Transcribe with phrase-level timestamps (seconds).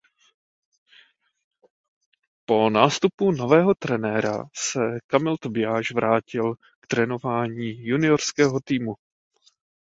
[2.45, 8.93] Po nástupu nového trenéra se Kamil Tobiáš vrátil k trénování juniorského týmu.